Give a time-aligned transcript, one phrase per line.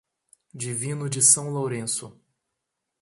[0.51, 2.19] Divino de São Lourenço